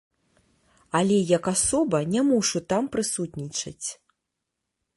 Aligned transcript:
Але 0.99 1.17
як 1.37 1.49
асоба 1.53 1.97
не 2.13 2.21
мушу 2.29 2.59
там 2.73 2.83
прысутнічаць. 2.95 3.87